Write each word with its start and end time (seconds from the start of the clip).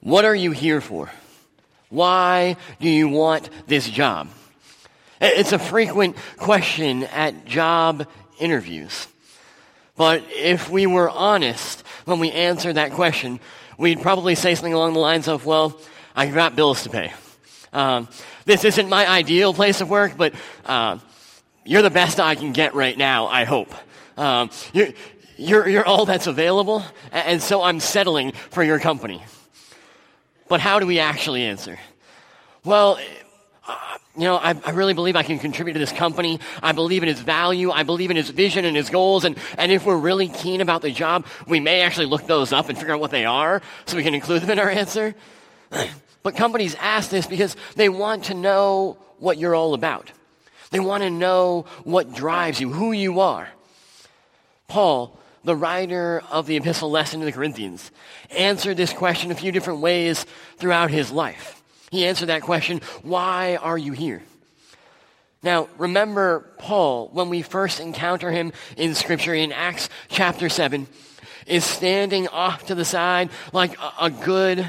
What 0.00 0.24
are 0.24 0.34
you 0.34 0.50
here 0.52 0.80
for? 0.80 1.10
Why 1.90 2.56
do 2.80 2.88
you 2.88 3.08
want 3.08 3.50
this 3.66 3.88
job? 3.88 4.28
It's 5.20 5.52
a 5.52 5.58
frequent 5.58 6.16
question 6.38 7.04
at 7.04 7.44
job 7.44 8.06
interviews. 8.38 9.06
But 9.96 10.24
if 10.30 10.70
we 10.70 10.86
were 10.86 11.10
honest 11.10 11.82
when 12.06 12.20
we 12.20 12.32
answered 12.32 12.74
that 12.74 12.92
question, 12.92 13.40
we'd 13.76 14.00
probably 14.00 14.34
say 14.34 14.54
something 14.54 14.72
along 14.72 14.94
the 14.94 15.00
lines 15.00 15.28
of, 15.28 15.44
well, 15.44 15.78
I've 16.16 16.32
got 16.32 16.56
bills 16.56 16.84
to 16.84 16.88
pay. 16.88 17.12
Um, 17.72 18.08
this 18.46 18.64
isn't 18.64 18.88
my 18.88 19.06
ideal 19.06 19.52
place 19.52 19.82
of 19.82 19.90
work, 19.90 20.16
but 20.16 20.32
uh, 20.64 20.98
you're 21.66 21.82
the 21.82 21.90
best 21.90 22.18
I 22.18 22.34
can 22.34 22.52
get 22.52 22.74
right 22.74 22.96
now, 22.96 23.26
I 23.26 23.44
hope. 23.44 23.74
Um, 24.16 24.50
you're, 24.72 24.88
you're, 25.36 25.68
you're 25.68 25.84
all 25.84 26.06
that's 26.06 26.26
available, 26.26 26.82
and 27.12 27.42
so 27.42 27.62
I'm 27.62 27.80
settling 27.80 28.32
for 28.32 28.64
your 28.64 28.78
company. 28.78 29.22
But 30.50 30.60
how 30.60 30.80
do 30.80 30.86
we 30.86 30.98
actually 30.98 31.44
answer? 31.44 31.78
Well, 32.64 32.98
uh, 33.68 33.76
you 34.16 34.22
know, 34.22 34.34
I, 34.34 34.60
I, 34.66 34.72
really 34.72 34.94
believe 34.94 35.14
I 35.14 35.22
can 35.22 35.38
contribute 35.38 35.74
to 35.74 35.78
this 35.78 35.92
company. 35.92 36.40
I 36.60 36.72
believe 36.72 37.04
in 37.04 37.08
its 37.08 37.20
value. 37.20 37.70
I 37.70 37.84
believe 37.84 38.10
in 38.10 38.16
its 38.16 38.30
vision 38.30 38.64
and 38.64 38.76
its 38.76 38.90
goals. 38.90 39.24
And, 39.24 39.38
and 39.56 39.70
if 39.70 39.86
we're 39.86 39.96
really 39.96 40.26
keen 40.26 40.60
about 40.60 40.82
the 40.82 40.90
job, 40.90 41.24
we 41.46 41.60
may 41.60 41.82
actually 41.82 42.06
look 42.06 42.26
those 42.26 42.52
up 42.52 42.68
and 42.68 42.76
figure 42.76 42.92
out 42.92 42.98
what 42.98 43.12
they 43.12 43.24
are 43.24 43.62
so 43.86 43.96
we 43.96 44.02
can 44.02 44.12
include 44.12 44.42
them 44.42 44.50
in 44.50 44.58
our 44.58 44.68
answer. 44.68 45.14
But 46.22 46.36
companies 46.36 46.74
ask 46.74 47.08
this 47.08 47.26
because 47.26 47.56
they 47.76 47.88
want 47.88 48.24
to 48.24 48.34
know 48.34 48.98
what 49.20 49.38
you're 49.38 49.54
all 49.54 49.72
about. 49.72 50.12
They 50.70 50.78
want 50.78 51.02
to 51.02 51.08
know 51.08 51.64
what 51.84 52.12
drives 52.12 52.60
you, 52.60 52.70
who 52.70 52.92
you 52.92 53.20
are. 53.20 53.48
Paul, 54.68 55.18
the 55.44 55.56
writer 55.56 56.22
of 56.30 56.46
the 56.46 56.56
epistle 56.56 56.90
lesson 56.90 57.20
to 57.20 57.26
the 57.26 57.32
Corinthians, 57.32 57.90
answered 58.36 58.76
this 58.76 58.92
question 58.92 59.30
a 59.30 59.34
few 59.34 59.52
different 59.52 59.80
ways 59.80 60.26
throughout 60.58 60.90
his 60.90 61.10
life. 61.10 61.62
He 61.90 62.06
answered 62.06 62.26
that 62.26 62.42
question, 62.42 62.80
why 63.02 63.56
are 63.56 63.78
you 63.78 63.92
here? 63.92 64.22
Now, 65.42 65.68
remember 65.78 66.50
Paul, 66.58 67.08
when 67.12 67.30
we 67.30 67.42
first 67.42 67.80
encounter 67.80 68.30
him 68.30 68.52
in 68.76 68.94
Scripture 68.94 69.34
in 69.34 69.52
Acts 69.52 69.88
chapter 70.08 70.48
7, 70.48 70.86
is 71.46 71.64
standing 71.64 72.28
off 72.28 72.66
to 72.66 72.74
the 72.74 72.84
side 72.84 73.30
like 73.52 73.76
a, 74.00 74.10
good, 74.10 74.68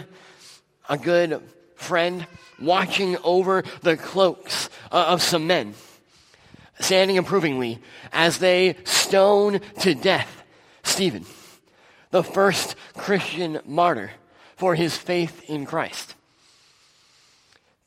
a 0.89 0.97
good 0.97 1.41
friend 1.75 2.25
watching 2.59 3.17
over 3.23 3.63
the 3.81 3.97
cloaks 3.97 4.69
of 4.91 5.21
some 5.21 5.45
men, 5.45 5.73
standing 6.79 7.17
approvingly 7.17 7.79
as 8.13 8.37
they 8.37 8.77
stone 8.85 9.59
to 9.79 9.93
death 9.93 10.40
Stephen, 11.01 11.25
the 12.11 12.21
first 12.21 12.75
Christian 12.95 13.59
martyr 13.65 14.11
for 14.55 14.75
his 14.75 14.95
faith 14.95 15.49
in 15.49 15.65
Christ. 15.65 16.13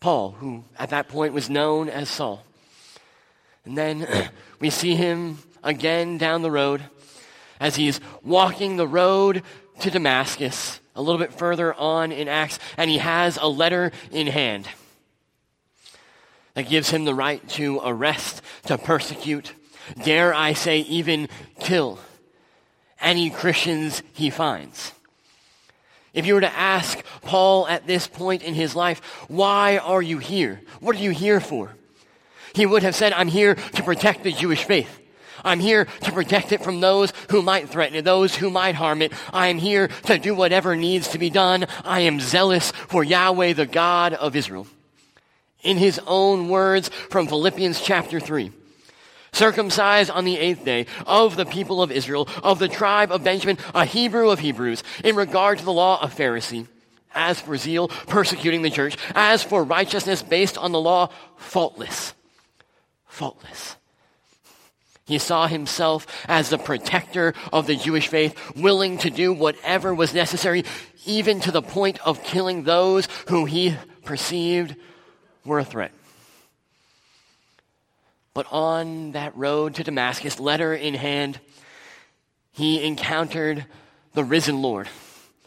Paul, 0.00 0.32
who 0.32 0.64
at 0.76 0.90
that 0.90 1.06
point 1.06 1.32
was 1.32 1.48
known 1.48 1.88
as 1.88 2.08
Saul. 2.08 2.42
And 3.64 3.78
then 3.78 4.04
we 4.58 4.68
see 4.68 4.96
him 4.96 5.38
again 5.62 6.18
down 6.18 6.42
the 6.42 6.50
road 6.50 6.82
as 7.60 7.76
he's 7.76 8.00
walking 8.24 8.78
the 8.78 8.88
road 8.88 9.44
to 9.78 9.90
Damascus, 9.92 10.80
a 10.96 11.00
little 11.00 11.20
bit 11.20 11.32
further 11.32 11.72
on 11.72 12.10
in 12.10 12.26
Acts, 12.26 12.58
and 12.76 12.90
he 12.90 12.98
has 12.98 13.38
a 13.40 13.46
letter 13.46 13.92
in 14.10 14.26
hand 14.26 14.66
that 16.54 16.68
gives 16.68 16.90
him 16.90 17.04
the 17.04 17.14
right 17.14 17.48
to 17.50 17.80
arrest, 17.84 18.42
to 18.64 18.76
persecute, 18.76 19.52
dare 20.02 20.34
I 20.34 20.54
say, 20.54 20.80
even 20.80 21.28
kill 21.60 22.00
any 23.04 23.30
Christians 23.30 24.02
he 24.14 24.30
finds. 24.30 24.92
If 26.14 26.26
you 26.26 26.34
were 26.34 26.40
to 26.40 26.56
ask 26.56 27.04
Paul 27.22 27.66
at 27.66 27.86
this 27.86 28.06
point 28.06 28.42
in 28.42 28.54
his 28.54 28.74
life, 28.74 29.00
why 29.28 29.78
are 29.78 30.02
you 30.02 30.18
here? 30.18 30.60
What 30.80 30.96
are 30.96 31.00
you 31.00 31.10
here 31.10 31.40
for? 31.40 31.74
He 32.54 32.66
would 32.66 32.84
have 32.84 32.94
said, 32.94 33.12
I'm 33.12 33.28
here 33.28 33.56
to 33.56 33.82
protect 33.82 34.22
the 34.22 34.32
Jewish 34.32 34.64
faith. 34.64 35.00
I'm 35.44 35.60
here 35.60 35.84
to 35.84 36.12
protect 36.12 36.52
it 36.52 36.62
from 36.62 36.80
those 36.80 37.12
who 37.30 37.42
might 37.42 37.68
threaten 37.68 37.96
it, 37.96 38.04
those 38.04 38.34
who 38.34 38.48
might 38.48 38.76
harm 38.76 39.02
it. 39.02 39.12
I 39.32 39.48
am 39.48 39.58
here 39.58 39.88
to 40.04 40.18
do 40.18 40.34
whatever 40.34 40.74
needs 40.76 41.08
to 41.08 41.18
be 41.18 41.30
done. 41.30 41.66
I 41.84 42.00
am 42.00 42.20
zealous 42.20 42.70
for 42.70 43.04
Yahweh, 43.04 43.52
the 43.52 43.66
God 43.66 44.14
of 44.14 44.36
Israel. 44.36 44.66
In 45.62 45.76
his 45.76 46.00
own 46.06 46.48
words 46.48 46.88
from 46.88 47.26
Philippians 47.26 47.80
chapter 47.80 48.20
3 48.20 48.52
circumcised 49.34 50.10
on 50.10 50.24
the 50.24 50.38
eighth 50.38 50.64
day 50.64 50.86
of 51.06 51.36
the 51.36 51.46
people 51.46 51.82
of 51.82 51.90
Israel, 51.90 52.28
of 52.42 52.58
the 52.58 52.68
tribe 52.68 53.12
of 53.12 53.24
Benjamin, 53.24 53.58
a 53.74 53.84
Hebrew 53.84 54.30
of 54.30 54.38
Hebrews, 54.38 54.82
in 55.02 55.16
regard 55.16 55.58
to 55.58 55.64
the 55.64 55.72
law 55.72 56.02
of 56.02 56.14
Pharisee. 56.14 56.66
As 57.14 57.40
for 57.40 57.56
zeal, 57.56 57.88
persecuting 57.88 58.62
the 58.62 58.70
church. 58.70 58.96
As 59.14 59.42
for 59.42 59.62
righteousness 59.62 60.22
based 60.22 60.58
on 60.58 60.72
the 60.72 60.80
law, 60.80 61.10
faultless. 61.36 62.12
Faultless. 63.06 63.76
He 65.06 65.18
saw 65.18 65.46
himself 65.46 66.06
as 66.28 66.48
the 66.48 66.58
protector 66.58 67.34
of 67.52 67.66
the 67.66 67.76
Jewish 67.76 68.08
faith, 68.08 68.56
willing 68.56 68.98
to 68.98 69.10
do 69.10 69.32
whatever 69.32 69.94
was 69.94 70.14
necessary, 70.14 70.64
even 71.04 71.40
to 71.40 71.52
the 71.52 71.62
point 71.62 72.00
of 72.06 72.24
killing 72.24 72.64
those 72.64 73.06
who 73.28 73.44
he 73.44 73.76
perceived 74.04 74.74
were 75.44 75.58
a 75.58 75.64
threat. 75.64 75.92
But 78.34 78.46
on 78.50 79.12
that 79.12 79.36
road 79.36 79.76
to 79.76 79.84
Damascus, 79.84 80.40
letter 80.40 80.74
in 80.74 80.94
hand, 80.94 81.38
he 82.50 82.84
encountered 82.84 83.64
the 84.12 84.24
risen 84.24 84.60
Lord, 84.60 84.88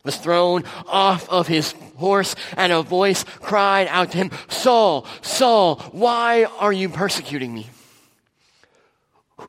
was 0.04 0.16
thrown 0.16 0.64
off 0.88 1.28
of 1.30 1.48
his 1.48 1.74
horse, 1.98 2.34
and 2.56 2.72
a 2.72 2.82
voice 2.82 3.26
cried 3.42 3.88
out 3.88 4.12
to 4.12 4.18
him, 4.18 4.32
Saul, 4.48 5.06
Saul, 5.22 5.80
why 5.92 6.46
are 6.46 6.72
you 6.72 6.88
persecuting 6.88 7.54
me? 7.54 7.70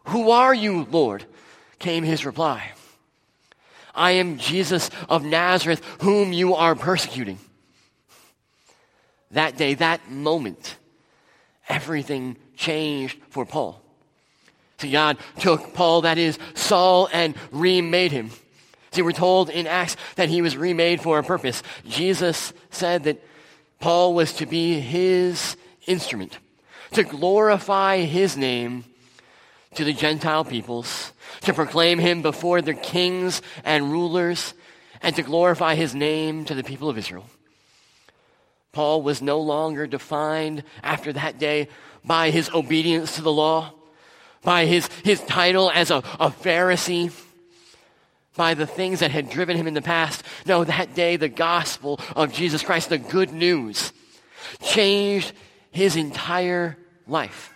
Who 0.06 0.30
are 0.30 0.54
you, 0.54 0.86
Lord? 0.90 1.24
came 1.78 2.02
his 2.02 2.26
reply. 2.26 2.72
I 3.94 4.12
am 4.12 4.38
Jesus 4.38 4.90
of 5.08 5.24
Nazareth, 5.24 5.80
whom 6.00 6.32
you 6.32 6.54
are 6.54 6.74
persecuting. 6.74 7.38
That 9.30 9.56
day, 9.56 9.74
that 9.74 10.10
moment, 10.10 10.76
everything 11.68 12.36
changed 12.58 13.18
for 13.30 13.46
Paul. 13.46 13.80
See, 14.78 14.90
God 14.90 15.16
took 15.38 15.72
Paul, 15.72 16.02
that 16.02 16.18
is 16.18 16.38
Saul, 16.54 17.08
and 17.12 17.34
remade 17.50 18.12
him. 18.12 18.30
See, 18.90 19.02
we're 19.02 19.12
told 19.12 19.48
in 19.48 19.66
Acts 19.66 19.96
that 20.16 20.28
he 20.28 20.42
was 20.42 20.56
remade 20.56 21.00
for 21.00 21.18
a 21.18 21.22
purpose. 21.22 21.62
Jesus 21.86 22.52
said 22.70 23.04
that 23.04 23.22
Paul 23.80 24.14
was 24.14 24.34
to 24.34 24.46
be 24.46 24.80
his 24.80 25.56
instrument, 25.86 26.38
to 26.92 27.04
glorify 27.04 27.98
his 27.98 28.36
name 28.36 28.84
to 29.74 29.84
the 29.84 29.92
Gentile 29.92 30.44
peoples, 30.44 31.12
to 31.42 31.52
proclaim 31.52 31.98
him 31.98 32.22
before 32.22 32.62
their 32.62 32.74
kings 32.74 33.42
and 33.64 33.90
rulers, 33.90 34.54
and 35.02 35.14
to 35.16 35.22
glorify 35.22 35.74
his 35.74 35.94
name 35.94 36.44
to 36.46 36.54
the 36.54 36.64
people 36.64 36.88
of 36.88 36.98
Israel. 36.98 37.26
Paul 38.72 39.02
was 39.02 39.22
no 39.22 39.40
longer 39.40 39.86
defined 39.86 40.62
after 40.82 41.12
that 41.12 41.38
day 41.38 41.68
by 42.08 42.30
his 42.30 42.50
obedience 42.50 43.16
to 43.16 43.22
the 43.22 43.30
law, 43.30 43.72
by 44.42 44.64
his, 44.64 44.88
his 45.04 45.20
title 45.20 45.70
as 45.70 45.90
a, 45.90 45.98
a 46.18 46.30
Pharisee, 46.30 47.12
by 48.34 48.54
the 48.54 48.66
things 48.66 49.00
that 49.00 49.10
had 49.10 49.28
driven 49.28 49.56
him 49.56 49.66
in 49.66 49.74
the 49.74 49.82
past. 49.82 50.24
No, 50.46 50.64
that 50.64 50.94
day, 50.94 51.16
the 51.16 51.28
gospel 51.28 52.00
of 52.16 52.32
Jesus 52.32 52.62
Christ, 52.62 52.88
the 52.88 52.98
good 52.98 53.32
news, 53.32 53.92
changed 54.62 55.32
his 55.70 55.96
entire 55.96 56.78
life. 57.06 57.52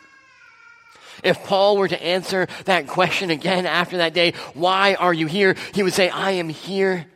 If 1.22 1.42
Paul 1.44 1.78
were 1.78 1.88
to 1.88 2.02
answer 2.02 2.46
that 2.64 2.88
question 2.88 3.30
again 3.30 3.64
after 3.64 3.98
that 3.98 4.12
day, 4.12 4.34
why 4.54 4.94
are 4.94 5.14
you 5.14 5.26
here? 5.26 5.56
He 5.72 5.82
would 5.82 5.94
say, 5.94 6.10
I 6.10 6.32
am 6.32 6.48
here 6.48 7.06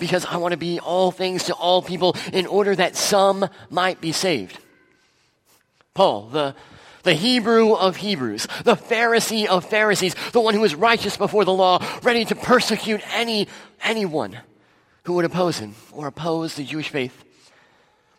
because 0.00 0.24
I 0.24 0.38
want 0.38 0.52
to 0.52 0.58
be 0.58 0.80
all 0.80 1.12
things 1.12 1.44
to 1.44 1.54
all 1.54 1.82
people 1.82 2.16
in 2.32 2.46
order 2.46 2.74
that 2.74 2.96
some 2.96 3.48
might 3.70 4.00
be 4.00 4.12
saved. 4.12 4.58
Paul, 5.94 6.28
the, 6.28 6.54
the 7.02 7.14
Hebrew 7.14 7.72
of 7.72 7.96
Hebrews, 7.96 8.46
the 8.64 8.76
Pharisee 8.76 9.46
of 9.46 9.64
Pharisees, 9.64 10.14
the 10.32 10.40
one 10.40 10.54
who 10.54 10.64
is 10.64 10.74
righteous 10.74 11.16
before 11.16 11.44
the 11.44 11.52
law, 11.52 11.84
ready 12.02 12.24
to 12.24 12.34
persecute 12.34 13.00
any, 13.14 13.48
anyone 13.82 14.38
who 15.04 15.14
would 15.14 15.24
oppose 15.24 15.58
him 15.58 15.74
or 15.92 16.06
oppose 16.06 16.54
the 16.54 16.64
Jewish 16.64 16.88
faith, 16.88 17.24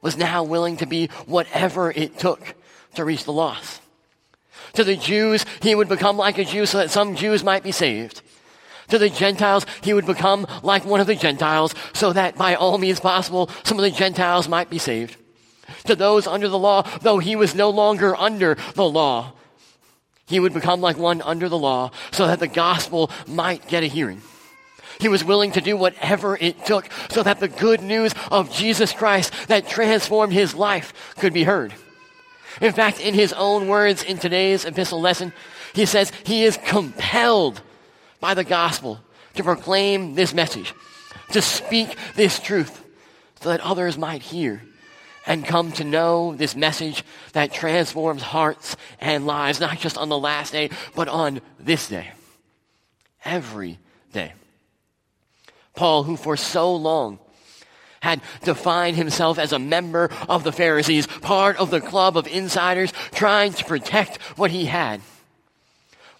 was 0.02 0.18
now 0.18 0.44
willing 0.44 0.78
to 0.78 0.86
be 0.86 1.08
whatever 1.26 1.92
it 1.92 2.20
took 2.20 2.56
to 2.96 3.06
reach 3.06 3.24
the 3.24 3.34
lost. 3.34 3.82
To 4.74 4.84
the 4.84 4.98
Jews, 4.98 5.46
he 5.62 5.76
would 5.76 5.88
become 5.88 6.18
like 6.18 6.38
a 6.38 6.46
Jew 6.46 6.66
so 6.66 6.80
that 6.80 6.92
some 6.92 7.16
Jews 7.16 7.44
might 7.44 7.64
be 7.64 7.72
saved. 7.72 8.22
To 8.90 8.98
the 8.98 9.10
Gentiles, 9.10 9.66
he 9.82 9.94
would 9.94 10.06
become 10.06 10.46
like 10.62 10.84
one 10.84 11.00
of 11.00 11.08
the 11.08 11.16
Gentiles 11.16 11.74
so 11.94 12.12
that 12.12 12.36
by 12.38 12.56
all 12.56 12.78
means 12.78 13.00
possible, 13.00 13.50
some 13.64 13.78
of 13.78 13.84
the 13.84 13.92
Gentiles 13.92 14.50
might 14.50 14.70
be 14.70 14.78
saved 14.78 15.18
to 15.86 15.96
those 15.96 16.28
under 16.28 16.48
the 16.48 16.60
law, 16.60 16.84
though 17.02 17.20
he 17.20 17.36
was 17.36 17.56
no 17.56 17.70
longer 17.70 18.16
under 18.16 18.58
the 18.76 18.88
law. 18.88 19.34
He 20.26 20.40
would 20.40 20.54
become 20.54 20.82
like 20.82 20.98
one 20.98 21.22
under 21.22 21.50
the 21.50 21.58
law 21.58 21.92
so 22.12 22.28
that 22.28 22.40
the 22.40 22.48
gospel 22.48 23.12
might 23.28 23.68
get 23.68 23.84
a 23.84 23.88
hearing. 23.88 24.22
He 25.00 25.10
was 25.10 25.24
willing 25.24 25.52
to 25.54 25.62
do 25.62 25.76
whatever 25.76 26.38
it 26.38 26.66
took 26.66 26.90
so 27.10 27.24
that 27.24 27.40
the 27.40 27.48
good 27.48 27.82
news 27.82 28.14
of 28.32 28.52
Jesus 28.52 28.94
Christ 28.94 29.34
that 29.48 29.68
transformed 29.68 30.34
his 30.34 30.56
life 30.56 31.16
could 31.18 31.34
be 31.34 31.44
heard. 31.44 31.74
In 32.62 32.72
fact, 32.72 33.00
in 33.00 33.14
his 33.14 33.34
own 33.34 33.68
words 33.68 34.04
in 34.04 34.18
today's 34.18 34.64
epistle 34.66 35.02
lesson, 35.02 35.34
he 35.74 35.86
says 35.86 36.12
he 36.24 36.44
is 36.44 36.58
compelled 36.58 37.62
by 38.20 38.34
the 38.34 38.44
gospel 38.44 39.00
to 39.36 39.44
proclaim 39.44 40.14
this 40.14 40.34
message, 40.34 40.74
to 41.32 41.42
speak 41.42 41.98
this 42.16 42.40
truth 42.40 42.86
so 43.42 43.50
that 43.50 43.62
others 43.62 43.98
might 43.98 44.22
hear 44.22 44.62
and 45.26 45.46
come 45.46 45.72
to 45.74 45.84
know 45.84 46.36
this 46.36 46.56
message 46.56 47.04
that 47.34 47.54
transforms 47.54 48.22
hearts 48.22 48.76
and 49.00 49.26
lives, 49.26 49.60
not 49.60 49.80
just 49.80 49.98
on 49.98 50.10
the 50.10 50.18
last 50.18 50.52
day, 50.52 50.70
but 50.96 51.08
on 51.08 51.42
this 51.60 51.88
day. 51.88 52.12
Every 53.24 53.80
day. 54.12 54.34
Paul, 55.76 56.04
who 56.04 56.18
for 56.18 56.38
so 56.38 56.76
long 56.76 57.20
had 58.02 58.22
defined 58.44 58.98
himself 58.98 59.40
as 59.40 59.54
a 59.54 59.60
member 59.60 60.10
of 60.28 60.44
the 60.44 60.52
Pharisees, 60.52 61.08
part 61.08 61.56
of 61.58 61.72
the 61.72 61.80
club 61.80 62.18
of 62.18 62.28
insiders 62.28 62.92
trying 63.14 63.54
to 63.54 63.64
protect 63.64 64.22
what 64.38 64.52
he 64.52 64.66
had, 64.66 65.02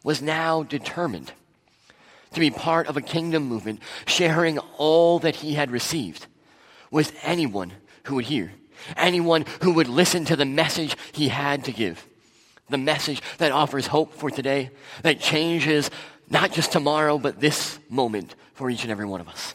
was 0.04 0.22
now 0.22 0.64
determined 0.64 1.34
to 2.34 2.40
be 2.40 2.50
part 2.50 2.88
of 2.88 2.98
a 2.98 3.02
kingdom 3.02 3.44
movement, 3.44 3.80
sharing 4.06 4.58
all 4.78 5.20
that 5.20 5.36
he 5.36 5.54
had 5.54 5.72
received 5.72 6.26
with 6.90 7.18
anyone 7.22 7.74
who 8.04 8.16
would 8.16 8.26
hear, 8.26 8.52
anyone 8.96 9.46
who 9.62 9.74
would 9.74 9.88
listen 9.88 10.26
to 10.26 10.36
the 10.36 10.46
message 10.46 10.96
he 11.12 11.30
had 11.30 11.66
to 11.66 11.72
give. 11.72 12.06
The 12.70 12.78
message 12.78 13.22
that 13.38 13.52
offers 13.52 13.88
hope 13.88 14.14
for 14.14 14.30
today, 14.30 14.72
that 15.02 15.20
changes 15.20 15.90
not 16.30 16.52
just 16.52 16.72
tomorrow, 16.72 17.18
but 17.18 17.40
this 17.40 17.78
moment 17.90 18.36
for 18.54 18.70
each 18.70 18.84
and 18.84 18.92
every 18.92 19.06
one 19.06 19.22
of 19.22 19.28
us. 19.28 19.54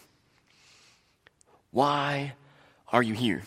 Why 1.70 2.35
are 2.93 3.03
you 3.03 3.15
here? 3.15 3.43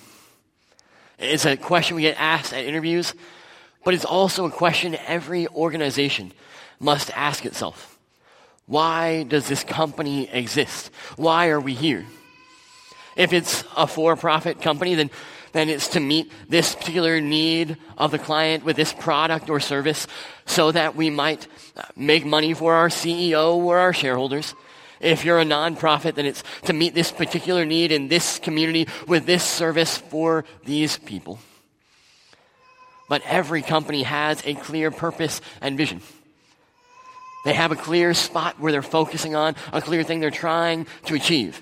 It's 1.18 1.46
a 1.46 1.56
question 1.56 1.96
we 1.96 2.02
get 2.02 2.20
asked 2.20 2.54
at 2.54 2.66
interviews, 2.66 3.14
but 3.84 3.94
it's 3.94 4.06
also 4.06 4.46
a 4.46 4.52
question 4.52 4.96
every 5.08 5.48
organization 5.48 6.34
must 6.80 7.12
ask 7.12 7.46
itself. 7.46 8.00
Why 8.66 9.24
does 9.24 9.48
this 9.48 9.64
company 9.64 10.30
exist? 10.30 10.92
Why 11.16 11.50
are 11.50 11.60
we 11.60 11.74
here? 11.74 12.06
If 13.16 13.34
it's 13.34 13.64
a 13.76 13.86
for 13.86 14.16
profit 14.16 14.62
company, 14.62 14.96
then, 14.96 15.12
then 15.52 15.70
it's 15.70 15.90
to 15.90 16.00
meet 16.00 16.32
this 16.50 16.76
particular 16.76 17.20
need 17.20 17.78
of 17.98 18.12
the 18.12 18.20
client 18.20 18.64
with 18.64 18.76
this 18.76 18.94
product 18.94 19.50
or 19.50 19.60
service 19.60 20.08
so 20.46 20.72
that 20.72 20.96
we 20.96 21.10
might 21.10 21.48
uh, 21.76 21.84
make 21.96 22.26
money 22.26 22.54
for 22.54 22.74
our 22.74 22.90
CEO 22.90 23.56
or 23.56 23.78
our 23.80 23.94
shareholders. 23.94 24.54
If 25.00 25.26
you're 25.26 25.40
a 25.40 25.46
nonprofit, 25.46 26.16
then 26.16 26.26
it's 26.26 26.44
to 26.64 26.74
meet 26.74 26.94
this 26.94 27.12
particular 27.12 27.66
need 27.66 27.92
in 27.92 28.08
this 28.08 28.40
community 28.40 28.88
with 29.08 29.26
this 29.26 29.44
service 29.44 29.98
for 29.98 30.46
these 30.64 30.98
people. 30.98 31.40
But 33.10 33.24
every 33.26 33.62
company 33.62 34.04
has 34.04 34.42
a 34.46 34.54
clear 34.54 34.92
purpose 34.92 35.42
and 35.60 35.78
vision. 35.78 36.02
They 37.44 37.54
have 37.54 37.72
a 37.72 37.76
clear 37.76 38.14
spot 38.14 38.60
where 38.60 38.72
they're 38.72 38.84
focusing 38.84 39.36
on, 39.36 39.56
a 39.74 39.82
clear 39.82 40.04
thing 40.04 40.20
they're 40.20 40.32
trying 40.32 40.86
to 41.06 41.16
achieve. 41.16 41.62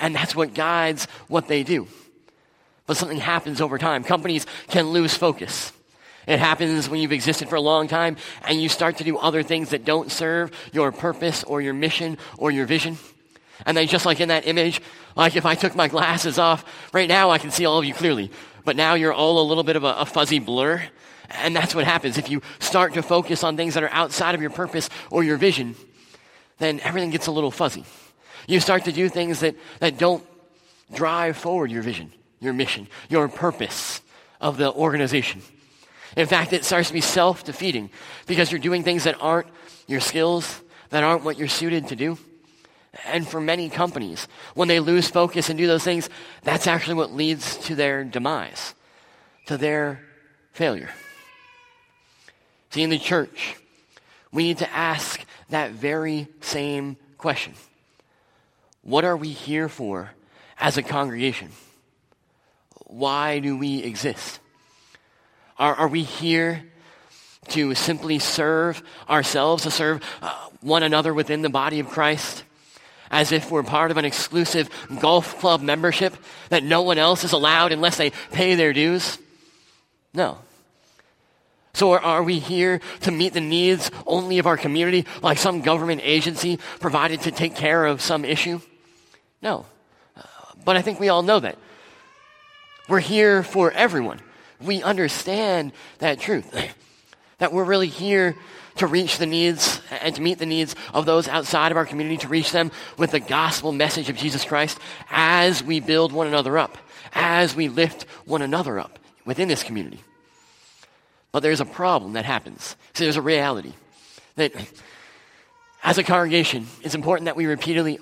And 0.00 0.14
that's 0.14 0.36
what 0.36 0.54
guides 0.54 1.06
what 1.26 1.48
they 1.48 1.64
do. 1.64 1.88
But 2.88 2.96
something 2.96 3.18
happens 3.18 3.60
over 3.60 3.78
time. 3.78 4.02
Companies 4.02 4.46
can 4.66 4.88
lose 4.88 5.14
focus. 5.14 5.72
It 6.26 6.40
happens 6.40 6.88
when 6.88 7.00
you've 7.00 7.12
existed 7.12 7.48
for 7.48 7.56
a 7.56 7.60
long 7.60 7.86
time 7.86 8.16
and 8.46 8.60
you 8.60 8.68
start 8.68 8.96
to 8.96 9.04
do 9.04 9.18
other 9.18 9.42
things 9.42 9.70
that 9.70 9.84
don't 9.84 10.10
serve 10.10 10.50
your 10.72 10.90
purpose 10.90 11.44
or 11.44 11.60
your 11.60 11.74
mission 11.74 12.18
or 12.36 12.50
your 12.50 12.66
vision. 12.66 12.98
And 13.66 13.76
then 13.76 13.86
just 13.86 14.06
like 14.06 14.20
in 14.20 14.28
that 14.28 14.46
image, 14.46 14.80
like 15.16 15.36
if 15.36 15.46
I 15.46 15.54
took 15.54 15.76
my 15.76 15.88
glasses 15.88 16.38
off, 16.38 16.64
right 16.92 17.08
now 17.08 17.30
I 17.30 17.38
can 17.38 17.50
see 17.50 17.66
all 17.66 17.78
of 17.78 17.84
you 17.84 17.94
clearly. 17.94 18.30
But 18.64 18.74
now 18.74 18.94
you're 18.94 19.12
all 19.12 19.40
a 19.40 19.46
little 19.46 19.64
bit 19.64 19.76
of 19.76 19.84
a, 19.84 19.94
a 19.94 20.06
fuzzy 20.06 20.38
blur. 20.38 20.82
And 21.30 21.54
that's 21.54 21.74
what 21.74 21.84
happens. 21.84 22.16
If 22.16 22.30
you 22.30 22.40
start 22.58 22.94
to 22.94 23.02
focus 23.02 23.44
on 23.44 23.56
things 23.56 23.74
that 23.74 23.82
are 23.82 23.92
outside 23.92 24.34
of 24.34 24.40
your 24.40 24.50
purpose 24.50 24.88
or 25.10 25.22
your 25.24 25.36
vision, 25.36 25.76
then 26.58 26.80
everything 26.80 27.10
gets 27.10 27.26
a 27.26 27.32
little 27.32 27.50
fuzzy. 27.50 27.84
You 28.46 28.60
start 28.60 28.86
to 28.86 28.92
do 28.92 29.10
things 29.10 29.40
that, 29.40 29.56
that 29.80 29.98
don't 29.98 30.24
drive 30.94 31.36
forward 31.36 31.70
your 31.70 31.82
vision, 31.82 32.12
your 32.40 32.52
mission, 32.52 32.88
your 33.08 33.28
purpose 33.28 34.00
of 34.40 34.56
the 34.56 34.72
organization. 34.72 35.42
In 36.16 36.26
fact, 36.26 36.52
it 36.52 36.64
starts 36.64 36.88
to 36.88 36.94
be 36.94 37.00
self 37.00 37.44
defeating 37.44 37.90
because 38.26 38.50
you're 38.50 38.60
doing 38.60 38.82
things 38.82 39.04
that 39.04 39.16
aren't 39.20 39.48
your 39.86 40.00
skills, 40.00 40.60
that 40.90 41.04
aren't 41.04 41.24
what 41.24 41.38
you're 41.38 41.48
suited 41.48 41.88
to 41.88 41.96
do. 41.96 42.18
And 43.04 43.26
for 43.26 43.40
many 43.40 43.68
companies, 43.68 44.26
when 44.54 44.68
they 44.68 44.80
lose 44.80 45.08
focus 45.08 45.50
and 45.50 45.58
do 45.58 45.66
those 45.66 45.84
things, 45.84 46.08
that's 46.42 46.66
actually 46.66 46.94
what 46.94 47.12
leads 47.12 47.56
to 47.58 47.74
their 47.74 48.02
demise, 48.04 48.74
to 49.46 49.56
their 49.56 50.00
failure. 50.52 50.90
See, 52.70 52.82
in 52.82 52.90
the 52.90 52.98
church, 52.98 53.56
we 54.32 54.44
need 54.44 54.58
to 54.58 54.70
ask 54.70 55.24
that 55.50 55.72
very 55.72 56.28
same 56.40 56.96
question 57.16 57.54
What 58.82 59.04
are 59.04 59.16
we 59.16 59.30
here 59.30 59.68
for 59.68 60.10
as 60.58 60.76
a 60.76 60.82
congregation? 60.82 61.50
Why 62.88 63.38
do 63.38 63.56
we 63.56 63.82
exist? 63.82 64.40
Are, 65.58 65.74
are 65.74 65.88
we 65.88 66.02
here 66.02 66.64
to 67.48 67.74
simply 67.74 68.18
serve 68.18 68.82
ourselves, 69.08 69.62
to 69.64 69.70
serve 69.70 70.02
uh, 70.22 70.34
one 70.60 70.82
another 70.82 71.12
within 71.14 71.42
the 71.42 71.48
body 71.48 71.80
of 71.80 71.88
Christ? 71.88 72.44
As 73.10 73.32
if 73.32 73.50
we're 73.50 73.62
part 73.62 73.90
of 73.90 73.96
an 73.96 74.04
exclusive 74.04 74.68
golf 75.00 75.38
club 75.38 75.62
membership 75.62 76.14
that 76.48 76.62
no 76.62 76.82
one 76.82 76.98
else 76.98 77.24
is 77.24 77.32
allowed 77.32 77.72
unless 77.72 77.96
they 77.96 78.10
pay 78.32 78.54
their 78.54 78.72
dues? 78.72 79.18
No. 80.12 80.38
So 81.74 81.96
are 81.96 82.22
we 82.22 82.38
here 82.38 82.80
to 83.02 83.10
meet 83.10 83.34
the 83.34 83.40
needs 83.40 83.90
only 84.06 84.38
of 84.38 84.46
our 84.46 84.56
community, 84.56 85.06
like 85.22 85.38
some 85.38 85.60
government 85.60 86.00
agency 86.04 86.58
provided 86.80 87.22
to 87.22 87.30
take 87.30 87.54
care 87.54 87.86
of 87.86 88.00
some 88.00 88.24
issue? 88.24 88.60
No. 89.42 89.64
But 90.64 90.76
I 90.76 90.82
think 90.82 91.00
we 91.00 91.08
all 91.08 91.22
know 91.22 91.40
that. 91.40 91.56
We're 92.88 93.00
here 93.00 93.42
for 93.42 93.70
everyone 93.70 94.20
we 94.60 94.82
understand 94.82 95.72
that 95.98 96.20
truth. 96.20 96.52
that 97.38 97.52
we're 97.52 97.64
really 97.64 97.88
here 97.88 98.36
to 98.76 98.86
reach 98.86 99.18
the 99.18 99.26
needs 99.26 99.80
and 100.02 100.14
to 100.14 100.22
meet 100.22 100.38
the 100.38 100.46
needs 100.46 100.74
of 100.94 101.06
those 101.06 101.28
outside 101.28 101.72
of 101.72 101.76
our 101.76 101.86
community, 101.86 102.16
to 102.18 102.28
reach 102.28 102.52
them 102.52 102.70
with 102.96 103.10
the 103.10 103.20
gospel 103.20 103.72
message 103.72 104.08
of 104.08 104.16
Jesus 104.16 104.44
Christ 104.44 104.78
as 105.10 105.62
we 105.62 105.80
build 105.80 106.12
one 106.12 106.26
another 106.26 106.58
up, 106.58 106.78
as 107.12 107.54
we 107.54 107.68
lift 107.68 108.04
one 108.24 108.42
another 108.42 108.78
up 108.78 108.98
within 109.24 109.48
this 109.48 109.62
community. 109.62 110.00
But 111.32 111.40
there's 111.40 111.60
a 111.60 111.64
problem 111.66 112.14
that 112.14 112.24
happens. 112.24 112.76
See, 112.94 113.04
there's 113.04 113.16
a 113.16 113.22
reality 113.22 113.72
that 114.36 114.52
as 115.82 115.98
a 115.98 116.02
congregation, 116.02 116.66
it's 116.82 116.94
important 116.94 117.26
that 117.26 117.36
we 117.36 117.46
repeatedly, 117.46 117.98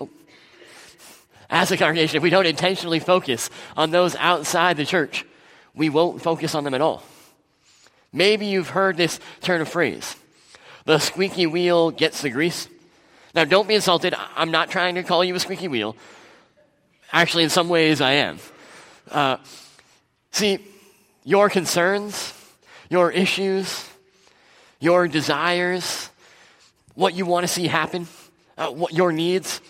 as 1.48 1.70
a 1.70 1.76
congregation, 1.76 2.16
if 2.16 2.22
we 2.22 2.30
don't 2.30 2.46
intentionally 2.46 2.98
focus 2.98 3.50
on 3.76 3.90
those 3.90 4.16
outside 4.16 4.76
the 4.76 4.84
church, 4.84 5.24
we 5.74 5.88
won't 5.88 6.22
focus 6.22 6.54
on 6.54 6.64
them 6.64 6.74
at 6.74 6.80
all. 6.80 7.02
Maybe 8.12 8.46
you've 8.46 8.70
heard 8.70 8.96
this 8.96 9.20
turn 9.40 9.60
of 9.60 9.68
phrase 9.68 10.16
the 10.86 10.98
squeaky 10.98 11.46
wheel 11.46 11.90
gets 11.90 12.22
the 12.22 12.30
grease. 12.30 12.68
Now, 13.34 13.44
don't 13.44 13.68
be 13.68 13.74
insulted. 13.74 14.14
I'm 14.36 14.50
not 14.50 14.70
trying 14.70 14.94
to 14.94 15.02
call 15.02 15.24
you 15.24 15.34
a 15.34 15.40
squeaky 15.40 15.68
wheel. 15.68 15.96
Actually, 17.12 17.44
in 17.44 17.50
some 17.50 17.68
ways, 17.68 18.00
I 18.00 18.12
am. 18.12 18.38
Uh, 19.10 19.36
see, 20.30 20.64
your 21.24 21.50
concerns, 21.50 22.32
your 22.88 23.10
issues, 23.10 23.86
your 24.80 25.08
desires, 25.08 26.08
what 26.94 27.14
you 27.14 27.26
want 27.26 27.44
to 27.44 27.48
see 27.48 27.66
happen, 27.66 28.06
uh, 28.56 28.70
what 28.70 28.94
your 28.94 29.12
needs, 29.12 29.60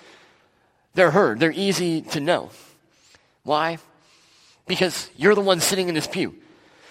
they're 0.96 1.12
heard. 1.12 1.38
They're 1.38 1.52
easy 1.52 2.02
to 2.02 2.20
know. 2.20 2.50
Why? 3.44 3.78
because 4.66 5.10
you're 5.16 5.34
the 5.34 5.40
ones 5.40 5.64
sitting 5.64 5.88
in 5.88 5.94
this 5.94 6.06
pew. 6.06 6.34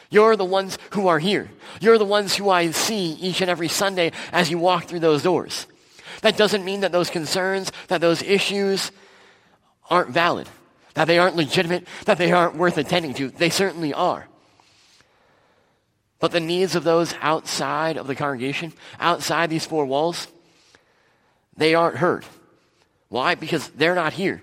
You're 0.10 0.36
the 0.36 0.46
ones 0.46 0.78
who 0.92 1.08
are 1.08 1.20
here. 1.20 1.50
You're 1.82 1.98
the 1.98 2.06
ones 2.06 2.36
who 2.36 2.50
I 2.50 2.72
see 2.72 3.14
each 3.14 3.42
and 3.42 3.50
every 3.50 3.68
Sunday 3.68 4.12
as 4.32 4.50
you 4.50 4.58
walk 4.58 4.86
through 4.86 5.02
those 5.02 5.24
doors. 5.24 5.68
That 6.22 6.38
doesn't 6.38 6.64
mean 6.64 6.82
that 6.82 6.92
those 6.92 7.10
concerns, 7.10 7.72
that 7.88 8.02
those 8.02 8.22
issues 8.24 8.92
aren't 9.90 10.12
valid, 10.12 10.48
that 10.94 11.06
they 11.06 11.20
aren't 11.20 11.36
legitimate, 11.36 11.88
that 12.06 12.18
they 12.18 12.32
aren't 12.32 12.56
worth 12.56 12.78
attending 12.78 13.14
to. 13.16 13.30
They 13.30 13.50
certainly 13.50 13.94
are. 13.94 14.28
But 16.20 16.32
the 16.32 16.40
needs 16.40 16.76
of 16.76 16.84
those 16.84 17.14
outside 17.20 17.98
of 17.98 18.08
the 18.08 18.16
congregation, 18.16 18.74
outside 19.00 19.50
these 19.50 19.66
four 19.66 19.86
walls, 19.86 20.28
they 21.58 21.76
aren't 21.76 21.98
heard. 21.98 22.26
Why? 23.10 23.36
Because 23.36 23.70
they're 23.70 23.96
not 23.96 24.14
here. 24.14 24.42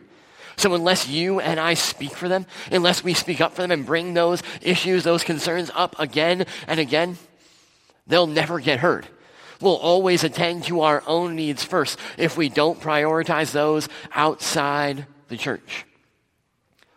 So 0.57 0.75
unless 0.75 1.09
you 1.09 1.41
and 1.41 1.59
I 1.59 1.75
speak 1.75 2.13
for 2.13 2.29
them, 2.29 2.47
unless 2.71 3.03
we 3.03 3.15
speak 3.15 3.41
up 3.41 3.55
for 3.55 3.63
them 3.63 3.71
and 3.71 3.87
bring 3.87 4.15
those 4.15 4.43
issues, 4.61 5.03
those 5.03 5.25
concerns 5.25 5.71
up 5.75 5.99
again 5.99 6.47
and 6.67 6.79
again, 6.79 7.17
they'll 8.07 8.27
never 8.27 8.61
get 8.61 8.81
heard. 8.81 9.07
We'll 9.61 9.77
always 9.77 10.25
attend 10.25 10.65
to 10.65 10.81
our 10.83 11.03
own 11.07 11.37
needs 11.37 11.65
first 11.65 11.99
if 12.19 12.37
we 12.37 12.49
don't 12.49 12.81
prioritize 12.81 13.53
those 13.53 13.89
outside 14.13 15.07
the 15.29 15.37
church. 15.37 15.87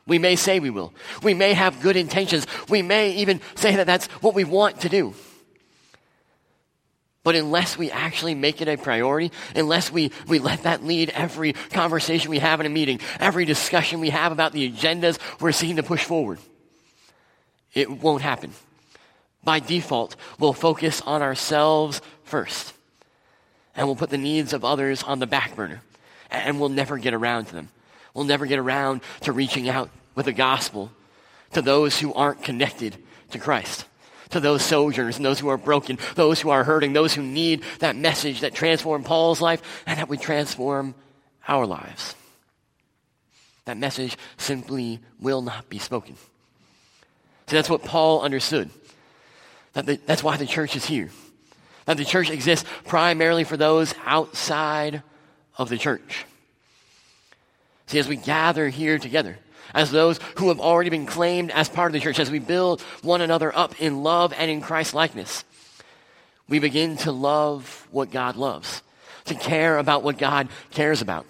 We 0.08 0.20
may 0.20 0.36
say 0.36 0.60
we 0.60 0.70
will. 0.70 0.94
We 1.24 1.34
may 1.34 1.54
have 1.54 1.82
good 1.82 1.96
intentions. 1.96 2.46
We 2.70 2.82
may 2.82 3.12
even 3.14 3.42
say 3.56 3.76
that 3.78 3.88
that's 3.88 4.08
what 4.22 4.36
we 4.36 4.44
want 4.44 4.82
to 4.82 4.90
do. 4.90 5.16
But 7.26 7.34
unless 7.34 7.76
we 7.76 7.90
actually 7.90 8.36
make 8.36 8.62
it 8.62 8.68
a 8.68 8.78
priority, 8.78 9.32
unless 9.56 9.92
we, 9.92 10.12
we 10.28 10.38
let 10.38 10.62
that 10.62 10.84
lead 10.84 11.10
every 11.10 11.54
conversation 11.54 12.30
we 12.30 12.38
have 12.38 12.60
in 12.60 12.68
a 12.68 12.70
meeting, 12.70 13.00
every 13.20 13.46
discussion 13.46 14.00
we 14.00 14.12
have 14.12 14.32
about 14.32 14.52
the 14.52 14.72
agendas 14.72 15.18
we're 15.42 15.52
seeking 15.52 15.78
to 15.78 15.84
push 15.84 16.04
forward, 16.04 16.38
it 17.74 17.90
won't 17.90 18.22
happen. 18.22 18.52
By 19.44 19.60
default, 19.60 20.16
we'll 20.38 20.54
focus 20.54 21.02
on 21.02 21.24
ourselves 21.24 22.00
first. 22.26 22.74
And 23.76 23.88
we'll 23.88 23.96
put 23.96 24.12
the 24.12 24.20
needs 24.20 24.54
of 24.54 24.64
others 24.64 25.02
on 25.02 25.18
the 25.18 25.26
back 25.26 25.56
burner. 25.56 25.82
And 26.30 26.60
we'll 26.60 26.70
never 26.70 27.00
get 27.00 27.16
around 27.16 27.46
to 27.46 27.56
them. 27.56 27.70
We'll 28.14 28.26
never 28.26 28.46
get 28.46 28.60
around 28.60 29.02
to 29.22 29.32
reaching 29.32 29.68
out 29.68 29.90
with 30.14 30.28
the 30.28 30.32
gospel 30.32 30.92
to 31.54 31.64
those 31.64 32.00
who 32.00 32.14
aren't 32.14 32.44
connected 32.44 32.98
to 33.32 33.40
Christ, 33.40 33.86
to 34.36 34.42
those 34.42 34.64
sojourners 34.64 35.16
and 35.16 35.26
those 35.26 35.40
who 35.40 35.48
are 35.48 35.58
broken, 35.58 35.98
those 36.16 36.42
who 36.42 36.50
are 36.50 36.66
hurting, 36.66 36.92
those 36.92 37.14
who 37.14 37.24
need 37.24 37.64
that 37.80 37.96
message 37.96 38.42
that 38.42 38.54
transformed 38.54 39.06
Paul's 39.06 39.40
life 39.40 39.62
and 39.88 39.98
that 39.98 40.10
would 40.10 40.20
transform 40.20 40.94
our 41.48 41.66
lives. 41.66 42.16
That 43.64 43.78
message 43.78 44.18
simply 44.36 45.00
will 45.22 45.42
not 45.42 45.70
be 45.70 45.80
spoken. 45.80 46.18
See, 47.48 47.56
that's 47.56 47.70
what 47.70 47.86
Paul 47.86 48.24
understood. 48.24 48.70
That 49.72 49.86
the, 49.86 50.02
that's 50.06 50.22
why 50.22 50.36
the 50.36 50.46
church 50.46 50.76
is 50.76 50.86
here. 50.86 51.12
That 51.86 51.96
the 51.96 52.04
church 52.04 52.30
exists 52.30 52.68
primarily 52.84 53.46
for 53.46 53.56
those 53.56 53.96
outside 54.06 55.02
of 55.58 55.70
the 55.70 55.78
church. 55.78 56.26
See, 57.88 58.00
as 58.00 58.10
we 58.10 58.18
gather 58.18 58.68
here 58.68 59.00
together, 59.00 59.38
as 59.74 59.92
those 59.92 60.20
who 60.38 60.50
have 60.50 60.60
already 60.60 60.90
been 60.90 61.06
claimed 61.06 61.52
as 61.52 61.70
part 61.70 61.90
of 61.90 61.94
the 61.94 62.00
church, 62.00 62.20
as 62.20 62.32
we 62.32 62.40
build 62.40 62.82
one 63.02 63.22
another 63.22 63.56
up 63.56 63.82
in 63.82 64.04
love 64.04 64.34
and 64.38 64.50
in 64.50 64.62
Christ 64.62 64.94
likeness, 64.94 65.44
we 66.48 66.60
begin 66.60 66.98
to 66.98 67.12
love 67.12 67.88
what 67.92 68.12
God 68.12 68.36
loves, 68.36 68.82
to 69.26 69.36
care 69.36 69.78
about 69.78 70.04
what 70.04 70.18
God 70.18 70.50
cares 70.72 71.02
about. 71.02 71.26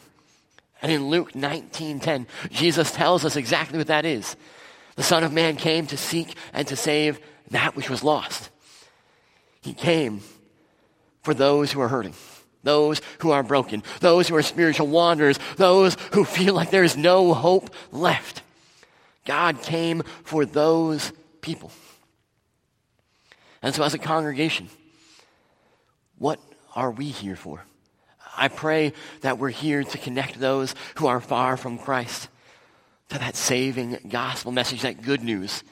And 0.82 0.92
in 0.92 1.08
Luke 1.10 1.34
19:10, 1.34 2.28
Jesus 2.52 2.92
tells 2.92 3.26
us 3.26 3.36
exactly 3.36 3.78
what 3.78 3.88
that 3.88 4.06
is. 4.06 4.36
The 4.96 5.04
Son 5.04 5.24
of 5.24 5.34
Man 5.34 5.56
came 5.56 5.88
to 5.88 5.98
seek 5.98 6.36
and 6.54 6.68
to 6.68 6.76
save 6.76 7.20
that 7.52 7.76
which 7.76 7.90
was 7.90 8.04
lost. 8.04 8.50
He 9.62 9.74
came 9.74 10.22
for 11.24 11.34
those 11.34 11.72
who 11.72 11.82
are 11.82 11.88
hurting, 11.88 12.14
those 12.66 13.02
who 13.20 13.32
are 13.32 13.44
broken, 13.44 13.82
those 14.02 14.28
who 14.28 14.36
are 14.36 14.42
spiritual 14.42 14.88
wanderers, 14.88 15.40
those 15.56 15.96
who 16.12 16.26
feel 16.26 16.54
like 16.54 16.72
there 16.72 16.84
is 16.84 16.98
no 16.98 17.34
hope 17.34 17.70
left. 17.94 18.42
God 19.24 19.62
came 19.62 20.04
for 20.24 20.46
those 20.46 21.14
people. 21.40 21.72
And 23.62 23.74
so, 23.74 23.84
as 23.84 23.94
a 23.94 23.98
congregation, 23.98 24.70
what 26.18 26.40
are 26.76 26.92
we 26.92 27.06
here 27.06 27.38
for? 27.38 27.64
I 28.38 28.50
pray 28.50 28.92
that 29.22 29.40
we're 29.40 29.50
here 29.50 29.84
to 29.84 29.98
connect 29.98 30.40
those 30.40 30.76
who 30.96 31.08
are 31.08 31.22
far 31.22 31.56
from 31.56 31.78
Christ 31.78 32.28
to 33.10 33.20
that 33.20 33.36
saving 33.36 33.98
gospel 34.10 34.52
message, 34.52 34.82
that 34.82 35.02
good 35.02 35.24
news 35.24 35.64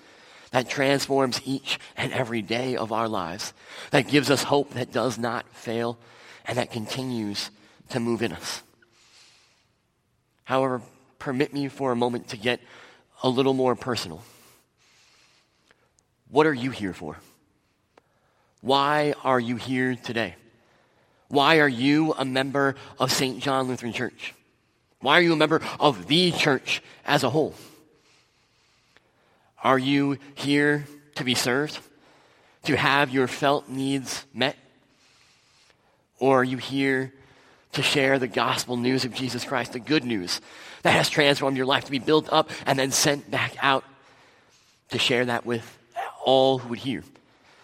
that 0.54 0.70
transforms 0.70 1.42
each 1.46 1.80
and 1.98 2.14
every 2.14 2.44
day 2.44 2.76
of 2.76 2.92
our 2.92 3.10
lives, 3.10 3.54
that 3.90 4.08
gives 4.08 4.30
us 4.30 4.44
hope 4.44 4.72
that 4.76 4.92
does 4.92 5.18
not 5.18 5.48
fail, 5.50 5.98
and 6.46 6.58
that 6.58 6.72
continues 6.72 7.50
to 7.90 8.00
move 8.00 8.22
in 8.22 8.32
us. 8.32 8.62
However, 10.44 10.82
permit 11.20 11.54
me 11.54 11.68
for 11.68 11.92
a 11.92 11.96
moment 11.96 12.30
to 12.30 12.38
get 12.38 12.60
a 13.22 13.30
little 13.30 13.54
more 13.54 13.76
personal. 13.76 14.22
What 16.30 16.46
are 16.46 16.54
you 16.54 16.72
here 16.72 16.94
for? 16.94 17.18
Why 18.62 19.14
are 19.24 19.40
you 19.40 19.56
here 19.56 19.96
today? 19.96 20.36
Why 21.28 21.60
are 21.60 21.68
you 21.68 22.14
a 22.14 22.26
member 22.26 22.76
of 23.00 23.12
St. 23.12 23.40
John 23.40 23.68
Lutheran 23.68 23.94
Church? 23.94 24.34
Why 25.00 25.18
are 25.18 25.22
you 25.22 25.34
a 25.34 25.38
member 25.38 25.62
of 25.80 26.08
the 26.08 26.32
church 26.32 26.82
as 27.06 27.24
a 27.24 27.30
whole? 27.30 27.56
Are 29.64 29.80
you 29.80 30.18
here 30.36 30.86
to 31.16 31.24
be 31.24 31.36
served? 31.36 31.80
To 32.64 32.78
have 32.78 33.10
your 33.10 33.28
felt 33.28 33.68
needs 33.68 34.26
met? 34.34 34.56
Or 36.24 36.40
are 36.40 36.44
you 36.46 36.56
here 36.56 37.12
to 37.74 37.82
share 37.82 38.18
the 38.18 38.30
gospel 38.30 38.78
news 38.78 39.04
of 39.04 39.14
Jesus 39.14 39.44
Christ, 39.44 39.74
the 39.74 39.80
good 39.82 40.06
news 40.06 40.40
that 40.84 40.92
has 40.92 41.10
transformed 41.10 41.58
your 41.58 41.66
life, 41.66 41.84
to 41.84 41.92
be 41.92 42.00
built 42.00 42.32
up 42.32 42.50
and 42.66 42.80
then 42.80 42.92
sent 42.92 43.30
back 43.30 43.58
out 43.62 43.84
to 44.92 44.98
share 44.98 45.26
that 45.26 45.46
with 45.46 45.78
all 46.24 46.60
who 46.60 46.70
would 46.70 46.80
hear? 46.80 47.04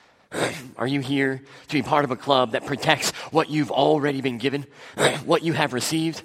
Are 0.78 0.88
you 0.88 1.00
here 1.00 1.42
to 1.70 1.74
be 1.74 1.82
part 1.82 2.04
of 2.04 2.12
a 2.12 2.18
club 2.18 2.52
that 2.52 2.66
protects 2.66 3.12
what 3.32 3.50
you've 3.50 3.72
already 3.72 4.20
been 4.20 4.40
given, 4.40 4.66
what 5.24 5.42
you 5.42 5.54
have 5.54 5.72
received? 5.72 6.22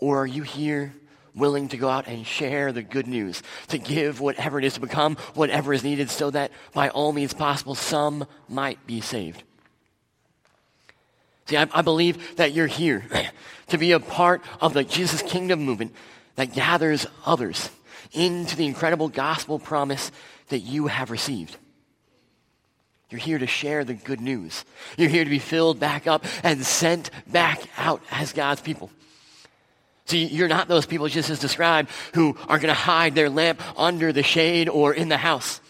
Or 0.00 0.24
are 0.24 0.26
you 0.26 0.42
here 0.42 0.92
willing 1.34 1.68
to 1.68 1.78
go 1.78 1.88
out 1.88 2.06
and 2.06 2.26
share 2.26 2.70
the 2.70 2.82
good 2.82 3.06
news, 3.06 3.42
to 3.68 3.78
give 3.78 4.20
whatever 4.20 4.58
it 4.58 4.66
is, 4.66 4.74
to 4.74 4.80
become 4.80 5.16
whatever 5.32 5.72
is 5.72 5.82
needed 5.82 6.10
so 6.10 6.30
that 6.32 6.50
by 6.74 6.90
all 6.90 7.14
means 7.14 7.32
possible 7.32 7.74
some 7.74 8.26
might 8.46 8.86
be 8.86 9.00
saved? 9.00 9.42
See, 11.46 11.56
I, 11.56 11.68
I 11.72 11.82
believe 11.82 12.36
that 12.36 12.52
you're 12.52 12.66
here 12.66 13.04
to 13.68 13.78
be 13.78 13.92
a 13.92 14.00
part 14.00 14.42
of 14.60 14.74
the 14.74 14.84
Jesus 14.84 15.22
kingdom 15.22 15.64
movement 15.64 15.94
that 16.36 16.52
gathers 16.52 17.06
others 17.24 17.70
into 18.12 18.56
the 18.56 18.66
incredible 18.66 19.08
gospel 19.08 19.58
promise 19.58 20.10
that 20.48 20.60
you 20.60 20.86
have 20.86 21.10
received. 21.10 21.56
You're 23.10 23.20
here 23.20 23.38
to 23.38 23.46
share 23.46 23.84
the 23.84 23.94
good 23.94 24.20
news. 24.20 24.64
You're 24.96 25.08
here 25.08 25.24
to 25.24 25.30
be 25.30 25.38
filled 25.38 25.78
back 25.78 26.06
up 26.06 26.24
and 26.42 26.64
sent 26.64 27.10
back 27.26 27.62
out 27.76 28.02
as 28.10 28.32
God's 28.32 28.60
people. 28.60 28.90
See, 30.06 30.24
you're 30.24 30.48
not 30.48 30.68
those 30.68 30.84
people 30.84 31.08
just 31.08 31.30
as 31.30 31.38
described 31.38 31.90
who 32.14 32.36
are 32.48 32.58
going 32.58 32.68
to 32.68 32.74
hide 32.74 33.14
their 33.14 33.30
lamp 33.30 33.62
under 33.78 34.12
the 34.12 34.22
shade 34.22 34.68
or 34.68 34.92
in 34.92 35.08
the 35.08 35.16
house. 35.16 35.60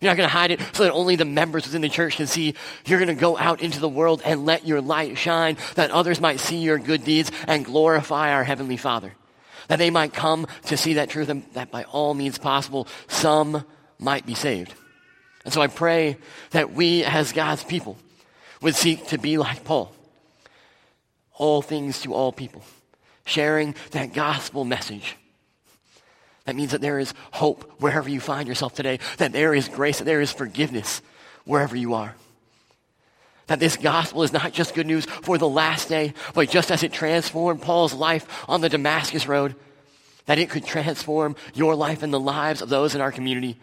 You're 0.00 0.10
not 0.10 0.16
going 0.16 0.28
to 0.28 0.32
hide 0.32 0.50
it 0.50 0.60
so 0.72 0.84
that 0.84 0.92
only 0.92 1.16
the 1.16 1.24
members 1.24 1.64
within 1.64 1.82
the 1.82 1.88
church 1.88 2.16
can 2.16 2.26
see. 2.26 2.54
You're 2.86 2.98
going 2.98 3.14
to 3.14 3.20
go 3.20 3.36
out 3.36 3.60
into 3.60 3.80
the 3.80 3.88
world 3.88 4.22
and 4.24 4.46
let 4.46 4.66
your 4.66 4.80
light 4.80 5.18
shine 5.18 5.56
that 5.74 5.90
others 5.90 6.20
might 6.20 6.40
see 6.40 6.58
your 6.58 6.78
good 6.78 7.04
deeds 7.04 7.32
and 7.46 7.64
glorify 7.64 8.32
our 8.32 8.44
Heavenly 8.44 8.76
Father. 8.76 9.12
That 9.68 9.78
they 9.78 9.90
might 9.90 10.12
come 10.12 10.46
to 10.66 10.76
see 10.76 10.94
that 10.94 11.10
truth 11.10 11.28
and 11.28 11.44
that 11.52 11.70
by 11.70 11.84
all 11.84 12.14
means 12.14 12.38
possible, 12.38 12.86
some 13.08 13.64
might 13.98 14.24
be 14.24 14.34
saved. 14.34 14.72
And 15.44 15.52
so 15.52 15.60
I 15.60 15.66
pray 15.66 16.16
that 16.50 16.72
we 16.72 17.04
as 17.04 17.32
God's 17.32 17.64
people 17.64 17.96
would 18.60 18.74
seek 18.74 19.08
to 19.08 19.18
be 19.18 19.38
like 19.38 19.64
Paul. 19.64 19.92
All 21.34 21.62
things 21.62 22.00
to 22.02 22.14
all 22.14 22.32
people 22.32 22.62
sharing 23.28 23.74
that 23.90 24.12
gospel 24.12 24.64
message. 24.64 25.16
That 26.48 26.56
means 26.56 26.70
that 26.70 26.80
there 26.80 26.98
is 26.98 27.12
hope 27.30 27.74
wherever 27.78 28.08
you 28.08 28.20
find 28.20 28.48
yourself 28.48 28.74
today, 28.74 29.00
that 29.18 29.32
there 29.32 29.52
is 29.52 29.68
grace, 29.68 29.98
that 29.98 30.04
there 30.04 30.22
is 30.22 30.32
forgiveness 30.32 31.02
wherever 31.44 31.76
you 31.76 31.92
are. 31.92 32.14
That 33.48 33.60
this 33.60 33.76
gospel 33.76 34.22
is 34.22 34.32
not 34.32 34.54
just 34.54 34.74
good 34.74 34.86
news 34.86 35.04
for 35.04 35.36
the 35.36 35.46
last 35.46 35.90
day, 35.90 36.14
but 36.32 36.48
just 36.48 36.70
as 36.70 36.82
it 36.82 36.90
transformed 36.90 37.60
Paul's 37.60 37.92
life 37.92 38.46
on 38.48 38.62
the 38.62 38.70
Damascus 38.70 39.28
Road, 39.28 39.56
that 40.24 40.38
it 40.38 40.48
could 40.48 40.64
transform 40.64 41.36
your 41.52 41.74
life 41.74 42.02
and 42.02 42.14
the 42.14 42.18
lives 42.18 42.62
of 42.62 42.70
those 42.70 42.94
in 42.94 43.02
our 43.02 43.12
community 43.12 43.58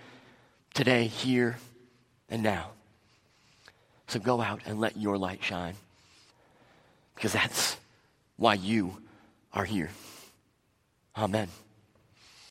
today, 0.76 1.08
here, 1.08 1.58
and 2.30 2.44
now. 2.44 2.70
So 4.10 4.20
go 4.20 4.42
out 4.42 4.62
and 4.68 4.80
let 4.80 4.96
your 4.96 5.18
light 5.18 5.44
shine. 5.44 5.74
Because 7.16 7.34
that's 7.34 7.78
why 8.38 8.54
you 8.54 8.96
are 9.54 9.66
here. 9.66 9.90
Amen. 11.18 11.48